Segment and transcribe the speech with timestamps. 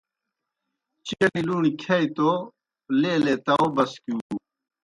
[1.05, 2.29] چݨیْ لُوݨیْ کِھیا توْ
[3.01, 4.17] لیلے تاؤ بسکِیُو۔